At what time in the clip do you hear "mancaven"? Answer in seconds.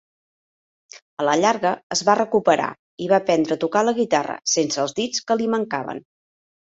5.57-6.01